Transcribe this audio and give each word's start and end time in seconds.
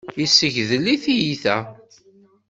Yessegdel 0.19 0.85
i 0.93 0.95
tyita. 1.03 1.57